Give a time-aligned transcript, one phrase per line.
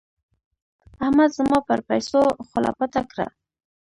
[1.05, 3.25] احمد زما پر پيسو خوله پټه کړه.